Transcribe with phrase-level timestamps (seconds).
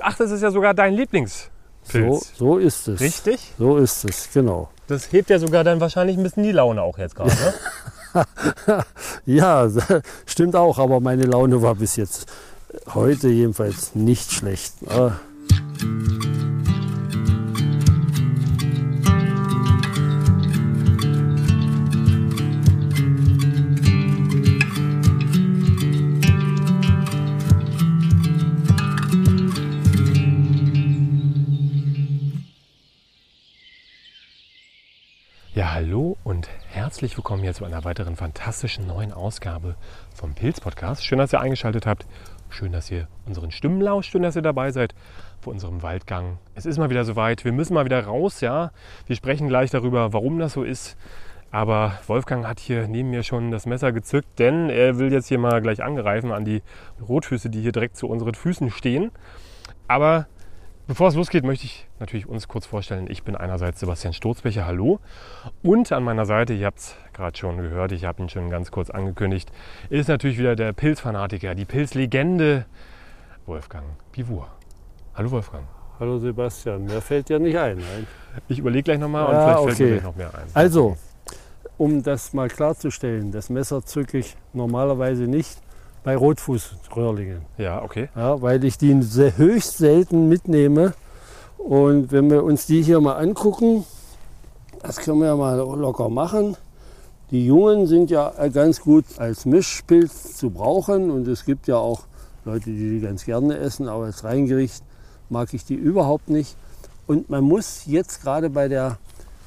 [0.00, 1.50] ach, das ist ja sogar dein Lieblingspilz.
[1.84, 3.00] So, so ist es.
[3.00, 3.52] Richtig?
[3.58, 4.68] So ist es, genau.
[4.86, 7.30] Das hebt ja sogar dann wahrscheinlich ein bisschen die Laune auch jetzt gerade.
[7.30, 7.54] Ne?
[9.24, 9.68] Ja,
[10.26, 12.26] stimmt auch, aber meine Laune war bis jetzt
[12.92, 14.74] heute jedenfalls nicht schlecht.
[14.88, 15.12] Ah,
[36.92, 39.76] herzlich willkommen hier zu einer weiteren fantastischen neuen Ausgabe
[40.14, 41.06] vom Pilz Podcast.
[41.06, 42.04] Schön, dass ihr eingeschaltet habt.
[42.50, 44.10] Schön, dass ihr unseren Stimmen lauscht.
[44.10, 44.94] Schön, dass ihr dabei seid
[45.40, 46.36] vor unserem Waldgang.
[46.54, 47.46] Es ist mal wieder soweit.
[47.46, 48.72] Wir müssen mal wieder raus, ja.
[49.06, 50.98] Wir sprechen gleich darüber, warum das so ist.
[51.50, 55.38] Aber Wolfgang hat hier neben mir schon das Messer gezückt, denn er will jetzt hier
[55.38, 56.60] mal gleich angreifen an die
[57.00, 59.12] Rotfüße, die hier direkt zu unseren Füßen stehen.
[59.88, 60.26] Aber
[60.88, 63.06] Bevor es losgeht, möchte ich natürlich uns kurz vorstellen.
[63.08, 64.98] Ich bin einerseits Sebastian Sturzbecher, hallo.
[65.62, 68.70] Und an meiner Seite, ihr habt es gerade schon gehört, ich habe ihn schon ganz
[68.72, 69.50] kurz angekündigt,
[69.88, 72.66] ist natürlich wieder der Pilzfanatiker, die Pilzlegende
[73.46, 74.48] Wolfgang Pivur.
[75.14, 75.64] Hallo Wolfgang.
[76.00, 77.76] hallo Sebastian, mehr fällt dir nicht ein.
[77.78, 78.06] Nein?
[78.48, 79.92] Ich überlege gleich nochmal und Ja, vielleicht fällt mir okay.
[79.92, 80.46] gleich noch mehr ein.
[80.54, 80.96] Also,
[81.78, 85.58] um das mal klarzustellen, das Messer zücke ich normalerweise nicht
[86.02, 88.08] bei Rotfußröhrlingen, Ja, okay.
[88.16, 90.94] ja, weil ich die höchst selten mitnehme.
[91.64, 93.84] Und wenn wir uns die hier mal angucken,
[94.82, 96.56] das können wir ja mal locker machen.
[97.30, 102.02] Die Jungen sind ja ganz gut als Mischpilz zu brauchen und es gibt ja auch
[102.44, 104.82] Leute, die die ganz gerne essen, aber als Reingericht
[105.30, 106.56] mag ich die überhaupt nicht.
[107.06, 108.98] Und man muss jetzt gerade bei der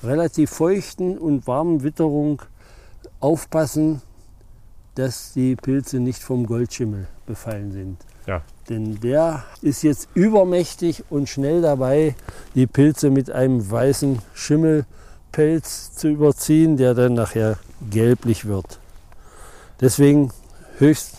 [0.02, 2.42] relativ feuchten und warmen Witterung
[3.20, 4.02] aufpassen,
[4.96, 7.98] dass die Pilze nicht vom Goldschimmel befallen sind.
[8.28, 8.42] Ja.
[8.70, 12.16] Denn der ist jetzt übermächtig und schnell dabei,
[12.56, 17.58] die Pilze mit einem weißen Schimmelpelz zu überziehen, der dann nachher
[17.90, 18.80] gelblich wird.
[19.82, 20.32] Deswegen
[20.78, 21.14] höchst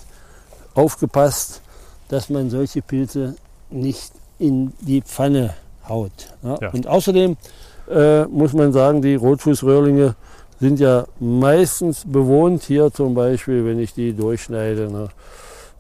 [0.75, 1.63] aufgepasst,
[2.09, 3.37] dass man solche Pilze
[3.71, 5.55] nicht in die Pfanne
[5.89, 6.35] haut.
[6.43, 6.59] Ja?
[6.61, 6.71] Ja.
[6.71, 7.37] Und außerdem
[7.91, 10.15] äh, muss man sagen, die Rotfußröhrlinge
[10.61, 12.65] sind ja meistens bewohnt.
[12.65, 15.09] Hier zum Beispiel, wenn ich die durchschneide, ne,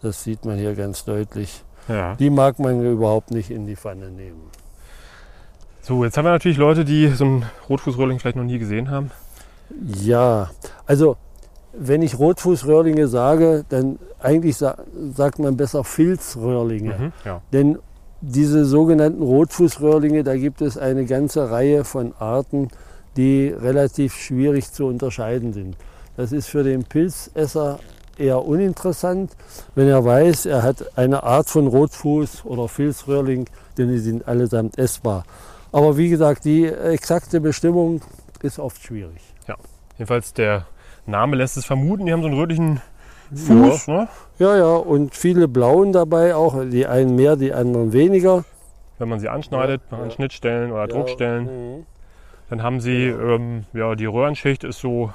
[0.06, 1.64] das sieht man hier ganz deutlich.
[1.88, 2.14] Ja.
[2.14, 4.40] Die mag man überhaupt nicht in die Pfanne nehmen.
[5.82, 9.10] So, jetzt haben wir natürlich Leute, die so einen Rotfußröhrling vielleicht noch nie gesehen haben.
[10.00, 10.50] Ja,
[10.86, 11.16] also
[11.72, 14.78] wenn ich Rotfußröhrlinge sage, dann eigentlich sa
[15.14, 16.94] sagt man besser Filzröhrlinge.
[16.98, 17.12] Mhm.
[17.24, 17.42] Ja.
[17.52, 17.78] Denn
[18.20, 22.68] diese sogenannten Rotfußröhrlinge, da gibt es eine ganze Reihe von Arten,
[23.16, 25.76] die relativ schwierig zu unterscheiden sind.
[26.16, 27.78] Das ist für den Pilzesser
[28.18, 29.36] eher uninteressant,
[29.74, 33.46] wenn er weiß, er hat eine Art von Rotfuß oder Filzröhrling,
[33.78, 35.24] denn die sind allesamt essbar.
[35.72, 38.00] Aber wie gesagt, die exakte Bestimmung
[38.42, 39.20] ist oft schwierig.
[39.98, 40.66] Jedenfalls der
[41.06, 42.80] Name lässt es vermuten, die haben so einen rötlichen
[43.34, 43.88] Fuß.
[43.88, 44.08] Ne?
[44.38, 48.44] Ja, ja, und viele blauen dabei auch, die einen mehr, die anderen weniger.
[48.98, 50.10] Wenn man sie anschneidet Ja, an ja.
[50.10, 51.44] Schnittstellen oder Druckstellen.
[51.44, 51.86] Mhm.
[52.50, 55.12] Dann haben sie, ähm, ja, die Röhrenschicht ist so,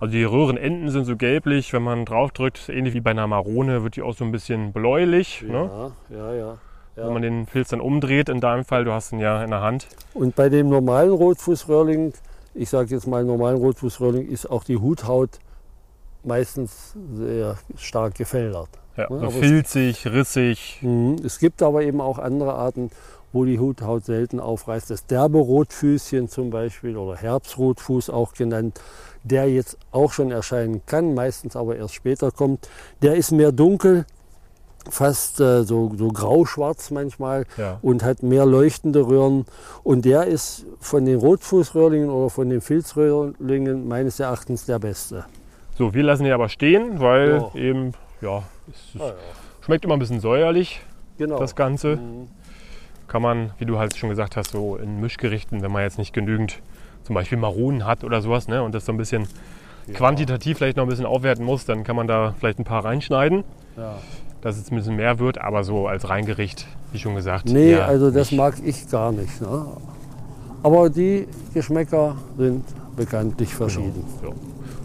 [0.00, 3.82] also die Röhrenenden sind so gelblich, wenn man drauf drückt, ähnlich wie bei einer Marone,
[3.82, 5.42] wird die auch so ein bisschen bläulich.
[5.42, 5.92] Ne?
[6.10, 6.58] Ja, ja, ja.
[6.94, 7.12] Wenn ja.
[7.12, 9.86] man den Pilz dann umdreht, in deinem Fall, du hast ihn ja in der Hand.
[10.14, 12.12] Und bei dem normalen Rotfußröhrling,
[12.54, 15.38] ich sage jetzt mal normalen Rotfußröhrling, ist auch die Huthaut
[16.24, 18.68] meistens sehr stark gefäldert.
[18.96, 20.78] Ja, Ja, so filzig, rissig.
[20.82, 21.16] Mhm.
[21.24, 22.90] Es gibt aber eben auch andere Arten,
[23.32, 24.90] wo die Huthaut selten aufreißt.
[24.90, 28.80] Das derbe Rotfüßchen zum Beispiel oder Herbstrotfuß auch genannt,
[29.24, 32.68] der jetzt auch schon erscheinen kann, meistens aber erst später kommt.
[33.02, 34.04] Der ist mehr dunkel,
[34.90, 37.78] fast äh, so, so grau-schwarz manchmal Ja.
[37.82, 39.44] und hat mehr leuchtende Röhren.
[39.82, 45.24] Und der ist von den Rotfußröhrlingen oder von den Filzröhrlingen meines Erachtens der beste.
[45.76, 47.60] So, wir lassen ihn aber stehen, weil Ja.
[47.60, 50.80] eben, ja, es, es schmeckt immer ein bisschen säuerlich,
[51.18, 51.38] Genau.
[51.38, 51.96] das Ganze.
[51.96, 52.28] Mhm.
[53.08, 56.12] Kann man, wie du halt schon gesagt hast, so in Mischgerichten, wenn man jetzt nicht
[56.12, 56.60] genügend
[57.08, 59.26] zum Beispiel Maronen hat oder sowas, ne, und das so ein bisschen
[59.94, 63.44] quantitativ vielleicht noch ein bisschen aufwerten muss, dann kann man da vielleicht ein paar reinschneiden,
[63.78, 63.94] Ja.
[64.42, 67.46] dass es ein bisschen mehr wird, aber so als Reingericht, wie schon gesagt.
[67.48, 68.38] Nee, also das nicht.
[68.38, 69.40] mag ich gar nicht.
[69.40, 69.66] Ne?
[70.62, 72.62] Aber die Geschmäcker sind
[72.94, 74.04] bekanntlich verschieden.
[74.22, 74.28] Ja.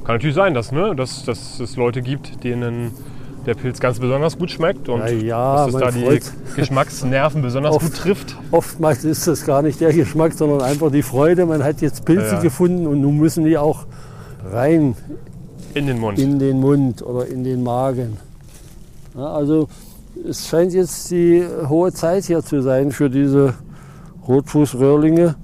[0.05, 2.91] Kann natürlich sein, dass, ne, dass, dass es Leute gibt, denen
[3.45, 7.75] der Pilz ganz besonders gut schmeckt und Ja, dass es da die freut- Geschmacksnerven besonders
[7.75, 7.85] Oft.
[7.85, 8.37] gut trifft.
[8.51, 11.45] Oftmals ist das gar nicht der Geschmack, sondern einfach die Freude.
[11.45, 13.85] Man hat jetzt Pilze Ja, gefunden und nun müssen die auch
[14.51, 14.95] rein
[15.73, 16.19] In den Mund.
[16.19, 18.17] in den Mund oder in den Magen.
[19.15, 19.67] Ja, also
[20.29, 23.55] es scheint jetzt die hohe Zeit hier zu sein für diese
[24.27, 25.35] Rotfußröhrlinge.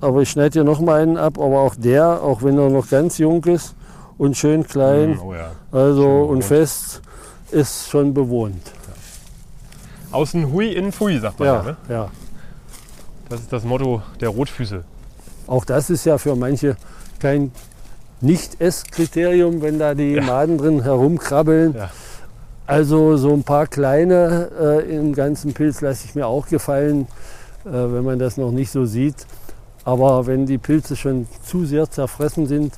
[0.00, 2.88] Aber ich schneide hier noch mal einen ab, aber auch der, auch wenn er noch
[2.90, 3.74] ganz jung ist
[4.18, 5.50] und schön klein, Oh ja.
[5.72, 6.44] also schön und bewohnt.
[6.44, 7.02] fest,
[7.54, 8.72] ist schon bewohnt.
[10.10, 11.54] Außen hui, innen fui, sagt man ja.
[11.56, 11.76] Ja, ne?
[11.88, 12.10] ja.
[13.28, 14.84] Das ist das Motto der Rotfüße.
[15.46, 16.76] Auch das ist ja für manche
[17.18, 17.52] kein
[18.20, 20.22] Nicht-Ess-Kriterium, wenn da die Ja.
[20.22, 21.74] Maden drin herumkrabbeln.
[21.74, 21.90] Ja.
[22.66, 27.06] Also so ein paar kleine äh, im ganzen Pilz lasse ich mir auch gefallen,
[27.64, 29.26] äh, wenn man das noch nicht so sieht.
[29.84, 32.72] Aber wenn die Pilze schon zu sehr zerfressen sind,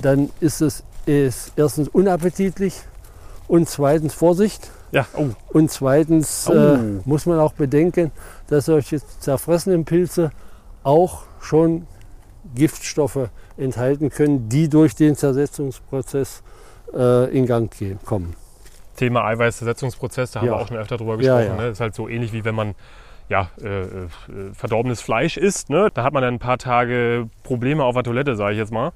[0.00, 2.74] dann ist es ist erstens unappetitlich
[3.52, 4.70] und zweitens Vorsicht.
[4.92, 6.54] Ja, oh, Und zweitens Oh.
[6.54, 8.10] äh, muss man auch bedenken,
[8.48, 10.30] dass solche zerfressenen Pilze
[10.84, 11.86] auch schon
[12.54, 13.28] Giftstoffe
[13.58, 16.42] enthalten können, die durch den Zersetzungsprozess
[16.94, 18.34] äh, in Gang gehen, kommen.
[18.96, 20.52] Thema Eiweißzersetzungsprozess, da haben Ja.
[20.54, 21.56] wir auch schon öfter drüber Ja, gesprochen.
[21.58, 21.62] ja.
[21.62, 21.68] Ne?
[21.68, 22.74] Das ist halt so ähnlich wie wenn man
[23.28, 23.86] ja, äh, äh,
[24.54, 25.68] verdorbenes Fleisch isst.
[25.70, 25.90] Ne?
[25.92, 28.92] Da hat man dann ein paar Tage Probleme auf der Toilette, sage ich jetzt mal.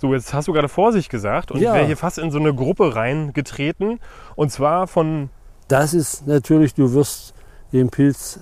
[0.00, 1.74] So, jetzt hast du gerade Vorsicht gesagt und Ja.
[1.74, 3.98] wäre hier fast in so eine Gruppe reingetreten.
[4.36, 5.30] Und zwar von,
[5.68, 7.34] Das ist natürlich, du wirst
[7.72, 8.40] den Pilz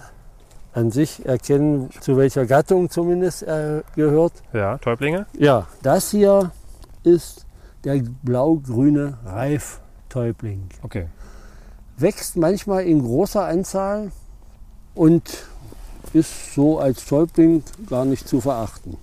[0.75, 4.33] an sich erkennen, zu welcher Gattung zumindest er gehört.
[4.53, 5.27] ja, Täublinge.
[5.39, 6.53] Ja, das hier
[7.03, 7.47] ist
[7.85, 10.69] der blau-grüne Reiftäubling.
[10.83, 11.07] Okay.
[11.99, 14.13] wächst manchmal in großer Anzahl
[14.95, 15.47] und
[16.13, 18.99] ist so als Täubling gar nicht zu verachten.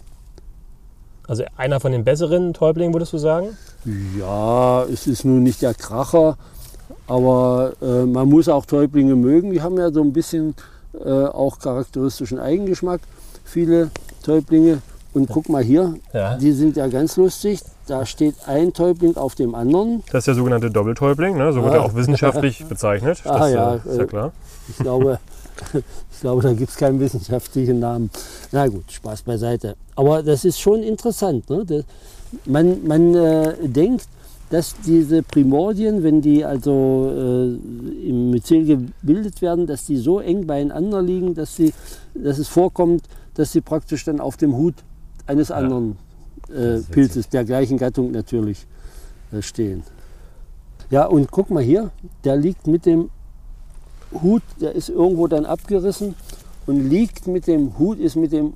[1.28, 3.58] Also einer von den besseren Täublingen, würdest du sagen?
[4.20, 6.38] Ja, es ist nun nicht der Kracher,
[7.08, 9.52] aber äh, man muss auch Täublinge mögen.
[9.52, 10.56] Die haben ja so ein bisschen
[11.04, 13.02] äh, auch charakteristischen Eigengeschmack,
[13.44, 13.90] viele
[14.24, 14.80] Täublinge.
[15.14, 16.38] Und guck mal hier, Ja.
[16.38, 17.62] die sind ja ganz lustig.
[17.86, 20.02] Da steht ein Täubling auf dem anderen.
[20.12, 21.54] Das ist der sogenannte Doppeltäubling, ne?
[21.54, 21.78] so wird Ah.
[21.78, 23.22] er auch wissenschaftlich bezeichnet.
[23.26, 24.32] Ah, das, ja, äh, ist ja äh, klar.
[24.70, 25.20] Ich glaube,
[26.12, 28.10] ich glaube da gibt es keinen wissenschaftlichen Namen.
[28.52, 29.76] Na gut, Spaß beiseite.
[29.96, 31.50] Aber das ist schon interessant.
[31.50, 31.66] Ne?
[31.66, 31.84] Das,
[32.46, 34.08] man man äh, denkt,
[34.54, 40.46] dass diese Primordien, wenn die also äh, im Myzel gebildet werden, dass die so eng
[40.46, 41.74] beieinander liegen, dass, sie,
[42.14, 43.04] dass es vorkommt,
[43.34, 44.76] dass sie praktisch dann auf dem Hut
[45.26, 45.98] eines anderen
[46.50, 48.68] äh, Pilzes, der gleichen Gattung natürlich,
[49.32, 49.82] äh, stehen.
[50.92, 51.90] Ja, und guck mal hier,
[52.24, 53.10] der liegt mit dem
[54.22, 56.16] Hut, der ist irgendwo dann abgerissen
[56.66, 58.54] und liegt mit dem Hut, ist mit dem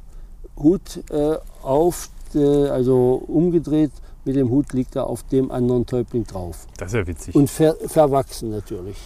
[0.58, 3.92] Hut äh, auf, äh, also umgedreht,
[4.26, 6.68] mit dem Hut liegt er auf dem anderen Täubling drauf.
[6.78, 7.36] Das ist ja witzig.
[7.36, 8.98] Und ver verwachsen natürlich.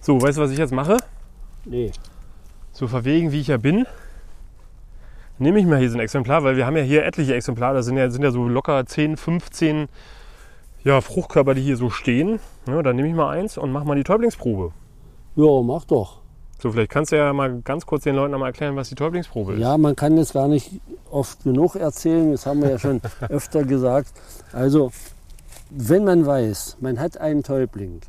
[0.00, 0.96] so, weißt du, was ich jetzt mache?
[1.64, 1.92] Nee.
[2.72, 3.86] So verwegen wie ich ja bin,
[5.38, 7.86] nehme ich mal hier so ein Exemplar, weil wir haben ja hier etliche Exemplare, das
[7.86, 9.88] sind ja, sind ja so locker 10, 15
[10.84, 12.40] ja, Fruchtkörper, die hier so stehen.
[12.66, 14.72] Ja, dann nehme ich mal eins und mache mal die Täublingsprobe.
[15.36, 16.20] Ja, mach doch.
[16.60, 18.94] So, vielleicht kannst du ja mal ganz kurz den Leuten noch mal erklären, was die
[18.94, 19.60] Täublingsprobe ist.
[19.60, 20.70] Ja, man kann das gar nicht
[21.10, 24.12] oft genug erzählen, das haben wir ja schon öfter gesagt.
[24.52, 24.90] Also,
[25.70, 28.00] wenn man weiß, man hat einen Täubling.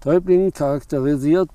[0.00, 1.50] Täubling charakterisiert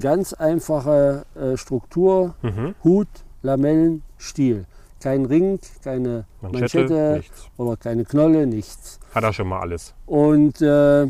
[0.00, 2.74] ganz einfache äh, Struktur, Mhm.
[2.84, 3.08] Hut,
[3.42, 4.66] Lamellen, Stiel.
[5.00, 7.22] Kein Ring, keine Manschette, Manschette,
[7.56, 8.98] oder keine Knolle, nichts.
[9.14, 9.94] Hat er schon mal alles.
[10.06, 11.06] Und äh,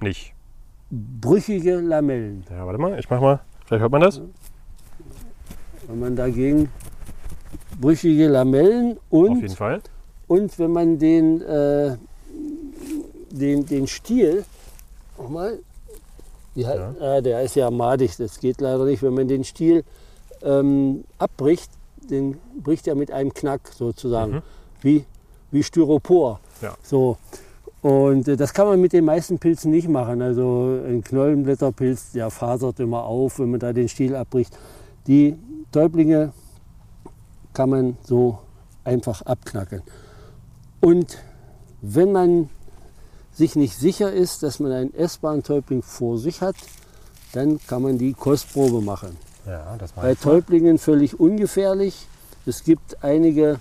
[0.00, 0.34] Nicht.
[0.92, 2.44] Brüchige Lamellen.
[2.50, 3.40] Ja, warte mal, ich mach mal.
[3.64, 4.20] Vielleicht hört man das.
[5.88, 6.68] Wenn man dagegen
[7.80, 9.80] brüchige Lamellen Auf und jeden Fall.
[10.28, 11.96] Und wenn man den, äh,
[13.30, 14.44] den, den Stiel,
[15.18, 15.58] nochmal,
[16.54, 16.74] ja.
[16.74, 16.94] Ja.
[17.00, 19.02] ah, der ist ja madig, das geht leider nicht.
[19.02, 19.84] Wenn man den Stiel
[20.42, 21.70] ähm, abbricht,
[22.10, 24.42] den bricht er mit einem Knack sozusagen, Mhm.
[24.82, 25.04] wie,
[25.50, 26.40] wie Styropor.
[26.60, 26.74] Ja.
[26.82, 27.16] So.
[27.82, 30.22] Und äh, das kann man mit den meisten Pilzen nicht machen.
[30.22, 34.56] Also ein Knollenblätterpilz, der fasert immer auf, wenn man da den Stiel abbricht.
[35.06, 35.36] Die
[35.72, 36.32] Täublinge
[37.52, 38.38] kann man so
[38.84, 39.82] einfach abknacken.
[40.80, 41.18] Und
[41.80, 42.48] wenn man
[43.32, 46.56] sich nicht sicher ist, dass man einen essbaren Täubling vor sich hat,
[47.32, 49.16] dann kann man die Kostprobe machen.
[49.46, 52.06] Ja, Bei Täublingen völlig ungefährlich.
[52.46, 53.58] Es gibt einige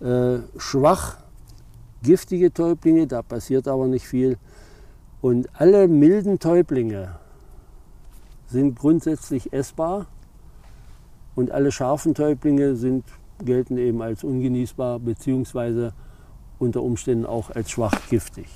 [0.00, 1.16] äh, schwach
[2.02, 4.38] giftige Täublinge, da passiert aber nicht viel.
[5.20, 7.16] Und alle milden Täublinge
[8.46, 10.06] sind grundsätzlich essbar
[11.34, 13.04] und alle scharfen Täublinge sind,
[13.44, 15.92] gelten eben als ungenießbar beziehungsweise
[16.58, 18.46] unter Umständen auch als schwach giftig.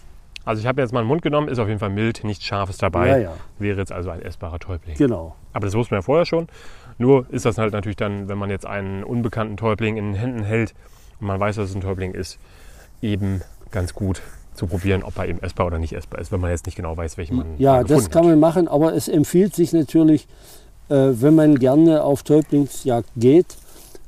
[0.45, 2.77] Also ich habe jetzt mal einen Mund genommen, ist auf jeden Fall mild, nichts Scharfes
[2.77, 3.09] dabei.
[3.09, 3.33] Ja, ja.
[3.59, 4.97] Wäre jetzt also ein essbarer Täubling.
[4.97, 5.35] Genau.
[5.55, 6.49] Aber das wussten wir ja vorher schon.
[6.99, 10.43] Nur ist das halt natürlich dann, wenn man jetzt einen unbekannten Täubling in den Händen
[10.43, 10.75] hält
[11.19, 12.39] und man weiß, dass es ein Täubling ist,
[13.05, 14.23] eben ganz gut,
[14.55, 16.97] zu probieren, ob er eben essbar oder nicht essbar ist, wenn man jetzt nicht genau
[16.97, 20.27] weiß, welchen man Ja, das kann man machen, aber es empfiehlt sich natürlich,
[20.89, 23.57] äh, wenn man gerne auf Täublingsjagd geht,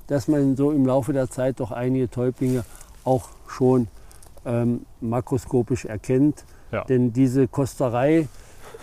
[0.07, 2.65] dass man so im Laufe der Zeit doch einige Täublinge
[3.05, 3.89] auch schon
[4.45, 6.45] ähm, makroskopisch erkennt.
[6.71, 6.85] Ja.
[6.85, 8.29] Denn diese Kosterei,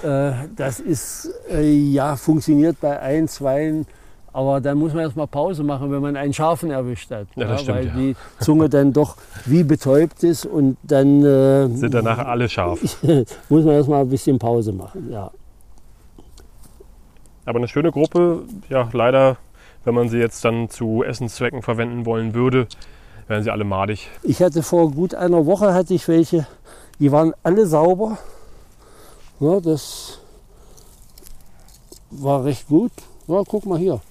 [0.04, 3.86] äh, das ist, äh, ja, funktioniert bei ein, zwei,
[4.34, 7.28] aber dann muss man erstmal Pause machen, wenn man einen Schafen erwischt hat.
[7.36, 7.94] Ja, das stimmt, weil ja.
[7.94, 12.80] die Zunge dann doch wie betäubt ist und dann äh, Sind danach alle scharf.
[13.50, 15.12] muss man erstmal ein bisschen Pause machen.
[15.12, 15.32] Ja.
[17.46, 19.38] Aber eine schöne Gruppe, ja, leider,
[19.86, 22.68] wenn man sie jetzt dann zu Essenszwecken verwenden wollen würde,
[23.28, 24.10] wären sie alle madig.
[24.24, 26.48] Ich hatte vor gut einer Woche hatte ich welche,
[27.00, 28.18] die waren alle sauber.
[29.40, 30.20] Ja, das
[32.10, 32.92] war recht gut.
[33.28, 34.02] Ja, guck mal hier,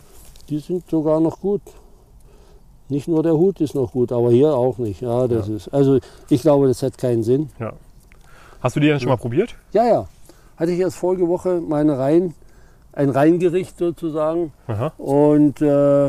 [0.52, 1.62] die sind sogar noch gut.
[2.90, 5.00] Nicht nur der Hut ist noch gut, aber hier auch nicht.
[5.00, 7.49] Ja, das ist also ich glaube, das hat keinen Sinn.
[8.61, 9.54] Hast du die denn schon mal probiert?
[9.73, 10.09] Ja, ja.
[10.59, 12.35] Hatte ich erst vorige Woche meine Rein,
[12.92, 14.52] ein Reingericht sozusagen.
[14.66, 14.92] Aha.
[14.99, 16.09] Und äh,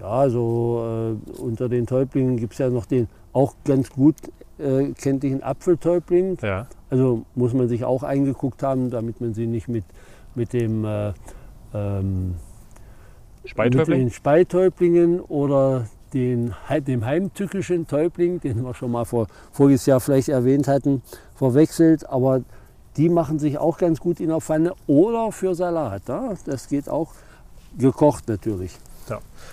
[0.00, 4.16] ja, so äh, unter den Täublingen gibt es ja noch den auch ganz gut
[4.58, 6.36] äh, kenntlichen Apfeltäubling.
[6.42, 6.66] Ja.
[6.90, 9.84] Also muss man sich auch eingeguckt haben, damit man sie nicht mit,
[10.34, 11.14] mit dem äh,
[13.46, 13.98] ähm, mit Speitäubling?
[14.00, 16.54] den Speitäublingen oder den,
[16.86, 21.02] dem heimtückischen Täubling, den wir schon mal vor, voriges Jahr vielleicht erwähnt hatten,
[21.34, 22.08] verwechselt.
[22.08, 22.42] Aber
[22.96, 26.02] die machen sich auch ganz gut in der Pfanne oder für Salat.
[26.08, 26.34] Ja?
[26.46, 27.12] Das geht auch
[27.78, 28.78] gekocht natürlich.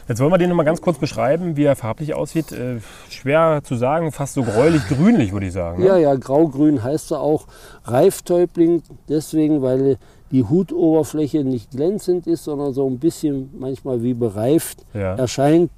[0.08, 2.52] Jetzt wollen wir den noch mal ganz kurz beschreiben, wie er farblich aussieht.
[2.52, 5.80] Äh, schwer zu sagen, fast so gräulich-grünlich, würde ich sagen.
[5.82, 5.88] ne?
[5.88, 7.48] Ja, ja, graugrün heißt er auch.
[7.86, 9.98] Reiftäubling, deswegen, weil
[10.34, 15.16] die Hutoberfläche nicht glänzend ist, sondern so ein bisschen manchmal wie bereift Ja.
[15.16, 15.72] erscheint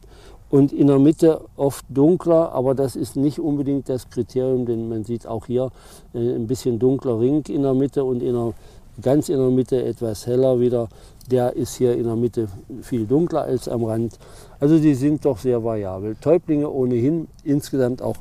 [0.50, 5.04] und in der Mitte oft dunkler, aber das ist nicht unbedingt das Kriterium, denn man
[5.04, 5.72] sieht auch hier
[6.14, 8.54] äh, ein bisschen dunkler Ring in der Mitte und in der,
[9.02, 10.88] ganz in der Mitte etwas heller wieder.
[11.30, 12.48] Der ist hier in der Mitte
[12.82, 14.18] viel dunkler als am Rand.
[14.60, 16.16] Also die sind doch sehr variabel.
[16.22, 18.16] Täublinge ohnehin insgesamt auch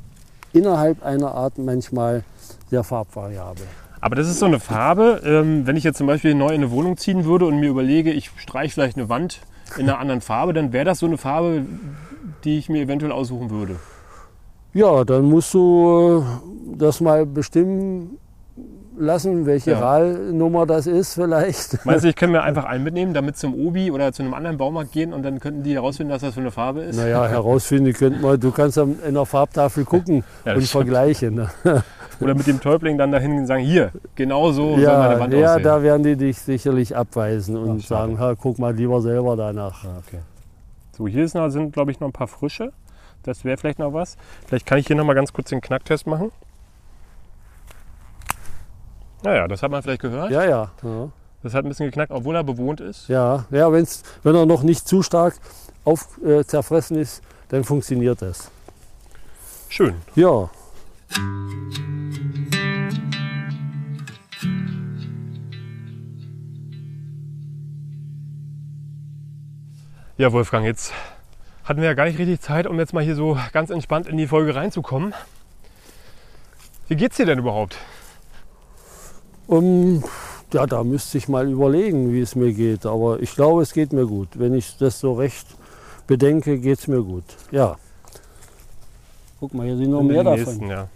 [0.52, 2.24] innerhalb einer Art manchmal
[2.70, 3.66] sehr farbvariabel.
[4.04, 6.70] Aber das ist so eine Farbe, ähm, wenn ich jetzt zum Beispiel neu in eine
[6.70, 9.40] Wohnung ziehen würde und mir überlege, ich streiche vielleicht eine Wand
[9.78, 11.62] in einer anderen Farbe, dann wäre das so eine Farbe,
[12.44, 13.76] die ich mir eventuell aussuchen würde.
[14.74, 18.18] Ja, dann musst du äh, das mal bestimmen
[18.98, 19.78] lassen, welche Ja.
[19.80, 21.78] RAL-Nummer das ist vielleicht.
[21.86, 24.58] Meinst du, ich kann mir einfach einen mitnehmen, damit zum Obi oder zu einem anderen
[24.58, 26.96] Baumarkt gehen und dann könnten die herausfinden, was das für eine Farbe ist?
[26.96, 30.68] Naja, herausfinden könnt man, du kannst in der Farbtafel gucken Ja, und stimmt.
[30.68, 31.48] vergleichen.
[32.20, 35.32] Oder mit dem Täubling dann dahin und sagen, hier, genau so soll meine Ja, Wand
[35.34, 35.62] ja aussehen.
[35.64, 39.84] da werden die dich sicherlich abweisen und Ach, sagen, ha, guck mal lieber selber danach.
[39.84, 40.20] Ah, okay.
[40.96, 42.72] So, hier ist noch, sind, glaube ich, noch ein paar frische.
[43.24, 44.16] Das wäre vielleicht noch was.
[44.46, 46.30] Vielleicht kann ich hier noch mal ganz kurz den Knacktest machen.
[49.22, 50.30] Naja, das hat man vielleicht gehört.
[50.30, 50.70] Ja, ja.
[50.82, 51.08] Ja,
[51.42, 53.08] Das hat ein bisschen geknackt, obwohl er bewohnt ist.
[53.08, 55.34] ja, ja wenn's, wenn er noch nicht zu stark
[55.84, 58.50] auf, äh, zerfressen ist, dann funktioniert das.
[59.68, 59.94] Schön.
[60.14, 60.48] Ja,
[70.16, 70.92] Ja, Wolfgang, jetzt
[71.64, 74.16] hatten wir ja gar nicht richtig Zeit, um jetzt mal hier so ganz entspannt in
[74.16, 75.12] die Folge reinzukommen.
[76.86, 77.76] Wie geht's dir denn überhaupt?
[79.46, 80.04] Um,
[80.52, 82.86] ja, da müsste ich mal überlegen, wie es mir geht.
[82.86, 84.38] Aber ich glaube, es geht mir gut.
[84.38, 85.46] Wenn ich das so recht
[86.06, 87.24] bedenke, geht es mir gut.
[87.50, 87.76] Ja.
[89.40, 90.44] Guck mal, hier sind noch mehr den davon.
[90.44, 90.88] nächsten, ja.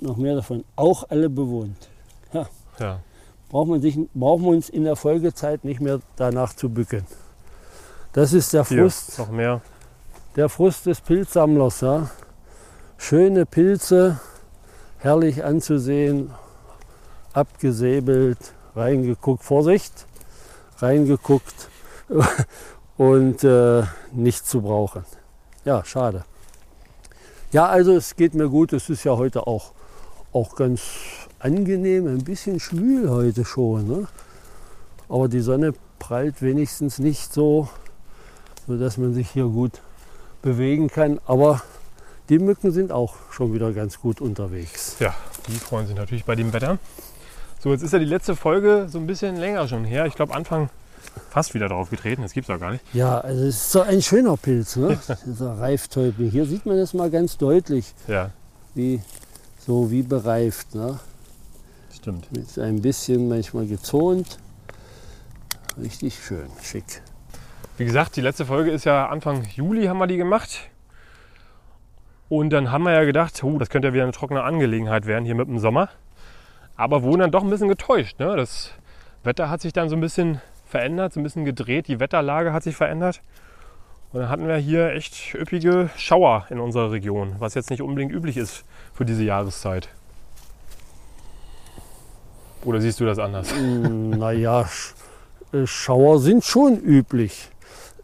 [0.00, 0.64] Noch mehr davon.
[0.76, 1.88] Auch alle bewohnt.
[2.78, 3.00] ja.
[3.48, 7.04] Braucht man, sich, braucht man uns in der Folgezeit nicht mehr danach zu bücken.
[8.12, 9.60] Das ist der Hier, Frust, noch mehr.
[10.36, 11.80] der Frust des Pilzsammlers.
[11.80, 12.10] Ja?
[12.96, 14.20] Schöne Pilze,
[14.98, 16.30] herrlich anzusehen,
[17.32, 18.38] abgesäbelt,
[18.76, 20.06] reingeguckt, Vorsicht,
[20.78, 21.68] reingeguckt
[22.96, 23.82] und äh,
[24.12, 25.04] nicht zu brauchen.
[25.64, 26.24] Ja, schade.
[27.52, 28.72] Ja, also es geht mir gut.
[28.72, 29.72] Es ist ja heute auch,
[30.32, 30.82] auch ganz
[31.38, 33.88] angenehm, ein bisschen schwül heute schon.
[33.88, 34.08] Ne?
[35.08, 37.68] Aber die Sonne prallt wenigstens nicht so,
[38.66, 39.72] sodass man sich hier gut
[40.42, 41.20] bewegen kann.
[41.26, 41.62] Aber
[42.28, 44.96] die Mücken sind auch schon wieder ganz gut unterwegs.
[45.00, 45.14] Ja,
[45.48, 46.78] die freuen sich natürlich bei dem Wetter.
[47.62, 50.06] So, jetzt ist ja die letzte Folge so ein bisschen länger schon her.
[50.06, 50.70] Ich glaube, Anfang
[51.30, 52.22] fast wieder drauf getreten.
[52.22, 52.84] Das gibt's auch gar nicht.
[52.94, 54.98] Ja, also es ist so ein schöner Pilz, ne?
[55.26, 56.30] dieser Reiftäubling.
[56.30, 58.30] Hier sieht man das mal ganz deutlich, Ja,
[58.74, 59.00] wie,
[59.70, 60.74] so wie bereift.
[60.74, 60.98] Ne?
[61.94, 62.32] stimmt.
[62.32, 64.40] Mit ein bisschen manchmal gezont.
[65.80, 67.02] Richtig schön, schick.
[67.76, 70.68] Wie gesagt, die letzte Folge ist ja Anfang Juli haben wir die gemacht.
[72.28, 75.24] Und dann haben wir ja gedacht, oh, das könnte ja wieder eine trockene Angelegenheit werden
[75.24, 75.88] hier mit dem Sommer.
[76.74, 78.18] Aber wurden dann doch ein bisschen getäuscht.
[78.18, 78.34] Ne?
[78.34, 78.72] Das
[79.22, 81.86] Wetter hat sich dann so ein bisschen verändert, so ein bisschen gedreht.
[81.86, 83.20] Die Wetterlage hat sich verändert.
[84.12, 88.12] Und dann hatten wir hier echt üppige Schauer in unserer Region, was jetzt nicht unbedingt
[88.12, 89.88] üblich ist für diese Jahreszeit.
[92.64, 93.54] Oder siehst du das anders?
[93.88, 94.68] Naja,
[95.52, 97.50] äh, Schauer sind schon üblich.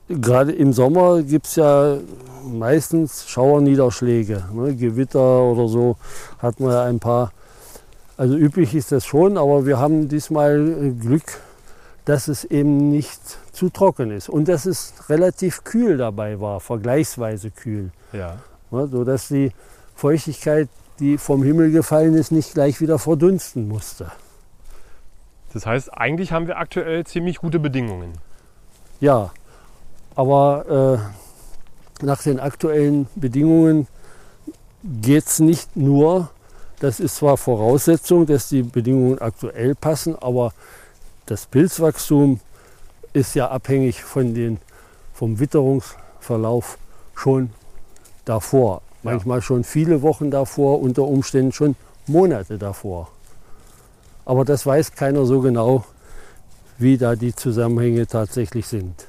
[0.08, 1.98] Gerade im Sommer gibt es ja
[2.44, 4.44] meistens Schauerniederschläge.
[4.54, 4.76] Ne?
[4.76, 5.96] Gewitter oder so
[6.38, 7.32] hat man ja ein paar.
[8.16, 11.40] Also üblich ist das schon, aber wir haben diesmal äh, Glück,
[12.06, 13.20] dass es eben nicht
[13.52, 17.90] zu trocken ist und dass es relativ kühl dabei war, vergleichsweise kühl.
[18.12, 18.36] Ja.
[18.70, 18.86] Ne?
[18.86, 19.50] Sodass die
[19.96, 20.68] Feuchtigkeit,
[21.00, 24.12] die vom Himmel gefallen ist, nicht gleich wieder verdunsten musste.
[25.52, 28.12] Das heißt, eigentlich haben wir aktuell ziemlich gute Bedingungen.
[29.00, 29.32] Ja,
[30.14, 31.00] aber
[32.00, 33.88] äh, nach den aktuellen Bedingungen
[34.84, 36.30] geht es nicht nur,
[36.78, 40.52] das ist zwar Voraussetzung, dass die Bedingungen aktuell passen, aber
[41.26, 42.40] das Pilzwachstum
[43.12, 44.58] ist ja abhängig von den,
[45.12, 46.78] vom Witterungsverlauf
[47.14, 47.50] schon
[48.24, 48.82] davor.
[49.02, 53.08] Manchmal schon viele Wochen davor, unter Umständen schon Monate davor.
[54.24, 55.84] Aber das weiß keiner so genau,
[56.78, 59.06] wie da die Zusammenhänge tatsächlich sind.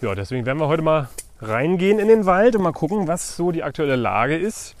[0.00, 1.08] Ja, deswegen werden wir heute mal
[1.40, 4.74] reingehen in den Wald und mal gucken, was so die aktuelle Lage ist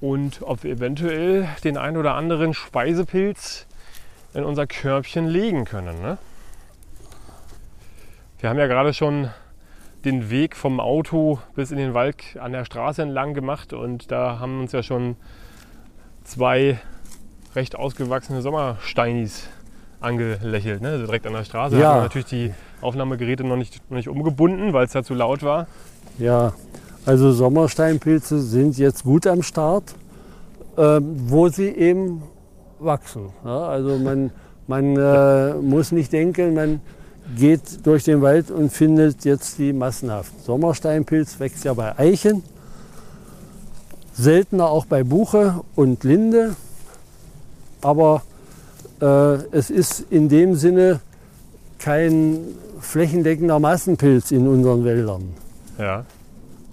[0.00, 3.66] und ob wir eventuell den ein oder anderen Speisepilz
[4.34, 6.00] in unser Körbchen legen können.
[6.00, 6.18] Ne?
[8.40, 9.30] Wir haben ja gerade schon
[10.04, 14.38] den Weg vom Auto bis in den Wald an der Straße entlang gemacht und da
[14.38, 15.16] haben uns ja schon
[16.24, 16.78] zwei
[17.54, 19.48] recht ausgewachsene Sommersteinis
[20.00, 20.90] angelächelt, ne?
[20.90, 21.78] also direkt an der Straße.
[21.78, 21.88] Ja.
[21.88, 25.42] Haben wir natürlich die Aufnahmegeräte noch nicht, noch nicht umgebunden, weil es da zu laut
[25.42, 25.66] war.
[26.18, 26.52] Ja,
[27.04, 29.94] also Sommersteinpilze sind jetzt gut am Start,
[30.76, 32.22] ähm, wo sie eben
[32.78, 33.30] wachsen.
[33.44, 34.30] Ja, also man,
[34.66, 36.80] man äh, muss nicht denken, man
[37.36, 40.32] geht durch den Wald und findet jetzt die massenhaft.
[40.44, 42.42] Sommersteinpilz wächst ja bei Eichen,
[44.12, 46.56] seltener auch bei Buche und Linde,
[47.82, 48.22] aber
[49.00, 51.00] äh, es ist in dem Sinne
[51.78, 52.40] kein
[52.80, 55.34] flächendeckender Massenpilz in unseren Wäldern.
[55.78, 56.04] Ja.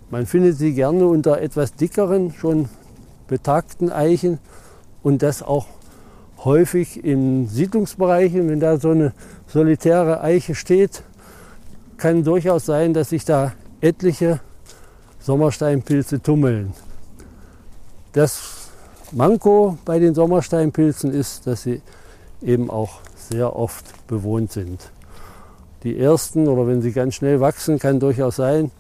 [0.10, 2.70] Man findet sie gerne unter etwas dickeren, schon
[3.28, 4.40] betagten Eichen
[5.04, 5.68] und das auch
[6.46, 8.48] häufig in Siedlungsbereichen.
[8.48, 9.14] Wenn da so eine
[9.48, 11.04] solitäre Eiche steht,
[11.98, 14.40] kann durchaus sein, dass sich da etliche
[15.20, 16.74] Sommersteinpilze tummeln.
[18.14, 18.70] Das
[19.12, 21.82] Manko bei den Sommersteinpilzen ist, dass sie
[22.42, 24.92] eben auch sehr oft bewohnt sind.
[25.84, 28.72] Die ersten, oder wenn sie ganz schnell wachsen, kann durchaus sein,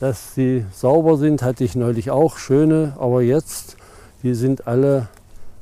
[0.00, 3.76] dass sie sauber sind, hatte ich neulich auch schöne, aber jetzt,
[4.22, 5.08] die sind alle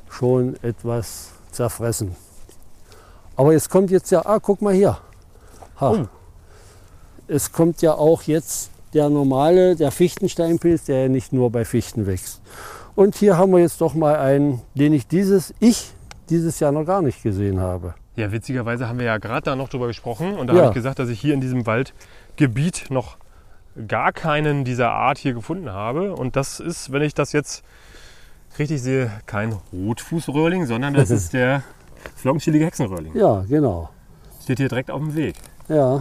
[0.09, 2.17] schon etwas zerfressen.
[3.37, 4.99] Aber es kommt jetzt ja, ah, guck mal hier.
[5.81, 5.91] Ha.
[5.91, 6.07] Oh.
[7.29, 12.07] Es kommt ja auch jetzt der normale, der Fichtensteinpilz, der ja nicht nur bei Fichten
[12.07, 12.41] wächst.
[12.97, 15.93] Und hier haben wir jetzt doch mal einen, den ich dieses, ich
[16.29, 17.95] dieses Jahr noch gar nicht gesehen habe.
[18.17, 20.59] Ja, witzigerweise haben wir ja gerade da noch drüber gesprochen und da Ja.
[20.61, 23.17] habe ich gesagt, dass ich hier in diesem Waldgebiet noch
[23.87, 26.15] gar keinen dieser Art hier gefunden habe.
[26.15, 27.63] Und das ist, wenn ich das jetzt
[28.59, 31.63] richtig sehe, kein Rotfußröhrling, sondern das ist der
[32.17, 33.17] flockenschielige Hexenröhrling.
[33.17, 33.91] Ja, genau.
[34.43, 35.37] Steht hier direkt auf dem Weg.
[35.69, 36.01] Ja.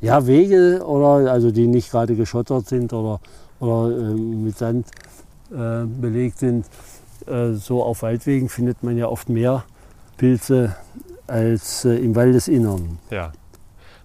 [0.00, 3.20] Ja, Wege oder also die nicht gerade geschottert sind oder,
[3.58, 4.86] oder äh, mit Sand
[5.50, 6.66] äh, belegt sind.
[7.26, 9.64] Äh, so auf Waldwegen findet man ja oft mehr
[10.16, 10.76] Pilze
[11.26, 12.98] als äh, im Waldesinnern.
[13.10, 13.32] Ja.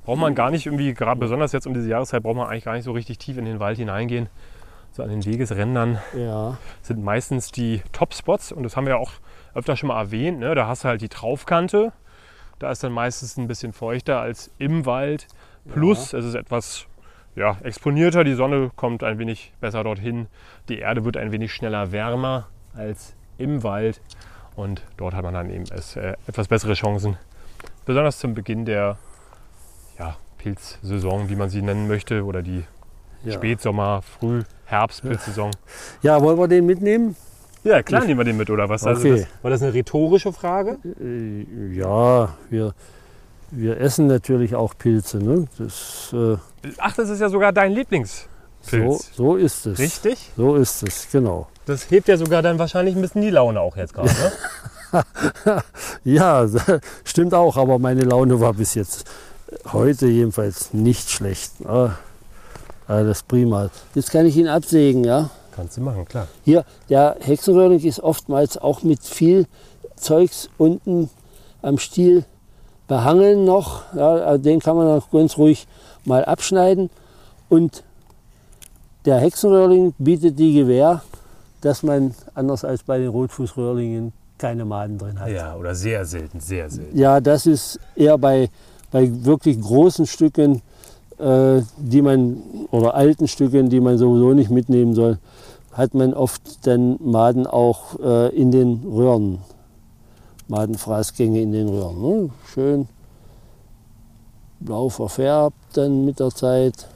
[0.05, 2.73] Braucht man gar nicht irgendwie, gerade besonders jetzt um diese Jahreszeit, braucht man eigentlich gar
[2.73, 4.27] nicht so richtig tief in den Wald hineingehen.
[4.91, 9.11] So an den Wegesrändern Ja, sind meistens die Top-Spots und das haben wir auch
[9.53, 10.39] öfter schon mal erwähnt.
[10.39, 10.55] Ne?
[10.55, 11.93] Da hast du halt die Traufkante.
[12.59, 15.27] Da ist dann meistens ein bisschen feuchter als im Wald.
[15.71, 16.87] Plus es ist etwas
[17.35, 20.27] ja, exponierter, die Sonne kommt ein wenig besser dorthin.
[20.67, 24.01] Die Erde wird ein wenig schneller wärmer als im Wald.
[24.55, 27.17] Und dort hat man dann eben es, äh, etwas bessere Chancen.
[27.85, 28.97] Besonders zum Beginn der
[29.97, 32.65] ja, Pilzsaison, wie man sie nennen möchte, oder die
[33.23, 33.33] ja.
[33.33, 35.51] Spätsommer, Früh-Herbst-Pilzsaison.
[36.01, 37.15] ja, wollen wir den mitnehmen?
[37.63, 38.85] Ja, klar nehmen wir den mit, oder was?
[38.85, 39.21] Okay.
[39.21, 40.77] das, war das eine rhetorische Frage?
[41.01, 42.73] Äh, ja, wir,
[43.51, 45.17] wir essen natürlich auch Pilze.
[45.17, 45.45] Ne?
[45.57, 46.37] Das, äh,
[46.77, 48.29] Ach, das ist ja sogar dein Lieblingspilz.
[48.63, 49.77] so, so ist es.
[49.77, 50.31] Richtig?
[50.37, 51.47] So ist es, genau.
[51.65, 54.31] Das hebt ja sogar dann wahrscheinlich ein bisschen die Laune auch jetzt gerade, ne?
[56.03, 56.47] Ja,
[57.03, 59.05] stimmt auch, aber meine Laune war bis jetzt
[59.71, 61.51] heute jedenfalls nicht schlecht.
[61.65, 61.91] Ah,
[62.89, 63.69] Alles prima.
[63.93, 65.29] Jetzt kann ich ihn absägen, ja?
[65.55, 66.27] Kannst du machen, klar.
[66.43, 69.45] Hier, der Hexenröhrling ist oftmals auch mit viel
[69.95, 71.11] Zeugs unten
[71.61, 72.25] am Stiel
[72.87, 73.83] behangen noch.
[73.95, 75.67] Ja, also den kann man auch ganz ruhig
[76.03, 76.89] mal abschneiden.
[77.47, 77.83] Und
[79.05, 81.03] der Hexenröhrling bietet die Gewähr,
[81.61, 85.29] dass man anders als bei den Rotfußröhrlingen keine Maden drin hat.
[85.29, 86.97] Ja, oder sehr selten, sehr selten.
[86.97, 88.49] Ja, das ist eher bei,
[88.89, 90.63] bei wirklich großen Stücken,
[91.19, 92.37] die man,
[92.71, 95.17] oder alten Stücken, die man sowieso nicht mitnehmen soll,
[95.73, 99.39] hat man oft dann Maden auch äh, in den Röhren.
[100.47, 102.01] Madenfraßgänge in den Röhren.
[102.01, 102.29] Ne?
[102.53, 102.87] Schön
[104.59, 106.87] blau verfärbt dann mit der Zeit.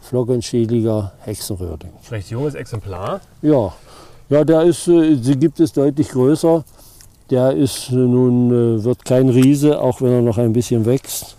[0.00, 1.92] Flockenschädliger Hexenröhrling.
[2.10, 3.20] Recht junges Exemplar.
[3.40, 3.72] Ja,
[4.28, 6.62] ja, der ist, äh, sie gibt es deutlich größer.
[7.30, 11.36] Der ist äh, nun, äh, wird kein Riese, auch wenn er noch ein bisschen wächst.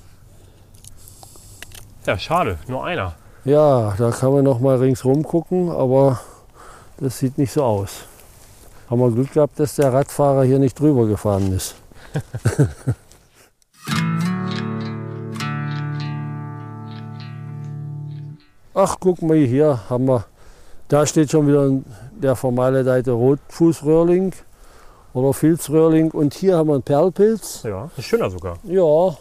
[2.06, 3.16] Ja, schade, nur einer.
[3.46, 6.20] Ja, da kann man noch mal ringsrum gucken, aber
[6.98, 8.06] das sieht nicht so aus.
[8.90, 11.76] Haben wir Glück gehabt, dass der Radfahrer hier nicht drüber gefahren ist.
[18.76, 20.26] Ach, guck mal hier, haben wir,
[20.88, 21.72] da steht schon wieder
[22.22, 24.34] der formale Seite Rotfußröhrling
[25.14, 27.64] oder Filzröhrling und hier haben wir einen Perlpilz.
[27.64, 28.58] Ja, ist schöner sogar.
[28.64, 29.18] Ja,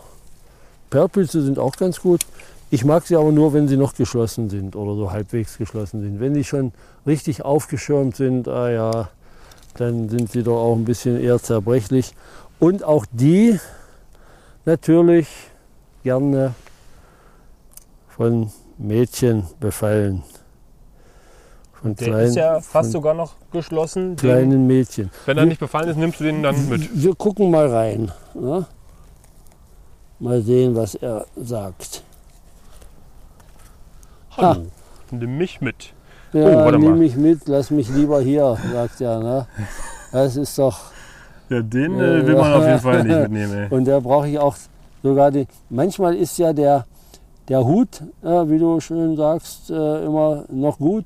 [0.90, 2.26] Perlpilze sind auch ganz gut.
[2.74, 6.18] Ich mag sie aber nur, wenn sie noch geschlossen sind oder so halbwegs geschlossen sind.
[6.18, 6.72] Wenn die schon
[7.06, 9.10] richtig aufgeschirmt sind, ah ja,
[9.76, 12.16] dann sind sie doch auch ein bisschen eher zerbrechlich.
[12.58, 13.60] Und auch die
[14.64, 15.28] natürlich
[16.02, 16.56] gerne
[18.08, 20.24] von Mädchen befallen.
[21.74, 24.16] Von Der kleinen, ist ja fast sogar noch geschlossen.
[24.16, 25.12] Den, kleinen Mädchen.
[25.26, 26.90] wenn er nicht befallen ist, nimmst du den dann mit.
[26.92, 28.10] Wir gucken mal rein.
[28.34, 28.66] Ja?
[30.18, 32.02] Mal sehen, was er sagt.
[34.36, 34.62] Hallo,
[35.10, 35.92] nimm mich mit.
[36.32, 36.90] Ja, Oh, warte mal.
[36.90, 39.20] nimm mich mit, lass mich lieber hier, sagt er.
[39.20, 39.46] Ne?
[40.12, 40.78] Das ist doch.
[41.48, 43.66] Ja, den äh, äh, will man auf jeden Fall nicht mitnehmen.
[43.70, 44.56] Und da brauche ich auch
[45.02, 45.46] sogar die.
[45.70, 46.86] Manchmal ist ja der,
[47.48, 51.04] der Hut, äh, wie du schön sagst, äh, immer noch gut.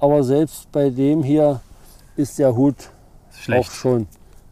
[0.00, 1.60] Aber selbst bei dem hier
[2.16, 2.76] ist der Hut
[3.30, 3.72] auch Schlecht.
[3.72, 4.06] schon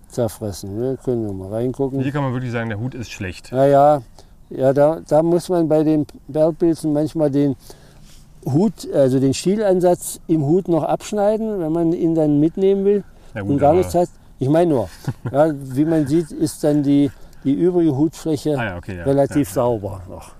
[0.08, 0.78] zerfressen.
[0.78, 0.98] Ne?
[1.04, 2.00] Können wir mal reingucken.
[2.00, 3.50] Hier kann man wirklich sagen, der Hut ist schlecht.
[3.52, 4.02] Naja,
[4.50, 7.56] ja, da, da muss man bei den Bergpilzen manchmal den
[8.46, 13.04] Hut, also den Stielansatz im Hut noch abschneiden, wenn man ihn dann mitnehmen will
[13.35, 14.09] Na und gar nichts hat.
[14.38, 14.88] Ich meine nur,
[15.32, 17.11] ja, wie man sieht, ist dann die,
[17.44, 19.04] die übrige Hutfläche Ah ja, okay, ja.
[19.04, 19.54] relativ ja.
[19.54, 20.32] sauber noch.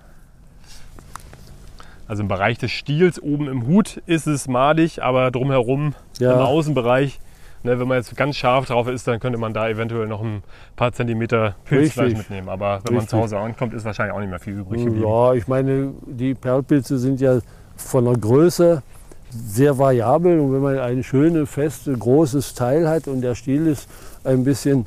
[2.09, 6.35] Also im Bereich des Stiels oben im Hut ist es madig, aber drumherum Ja.
[6.35, 7.19] im Außenbereich,
[7.65, 10.45] ne, wenn man jetzt ganz scharf drauf ist, dann könnte man da eventuell noch ein
[10.77, 12.19] paar Zentimeter Pilzfleisch Richtig.
[12.19, 12.49] mitnehmen.
[12.49, 13.09] Aber wenn man Richtig.
[13.09, 15.05] zu Hause ankommt, ist wahrscheinlich auch nicht mehr viel übrig geblieben.
[15.05, 17.41] Ja, ich meine, die Perlpilze sind ja
[17.77, 18.83] von der Größe
[19.31, 23.89] sehr variabel und wenn man ein schönes, festes, großes Teil hat und der Stiel ist
[24.25, 24.87] ein bisschen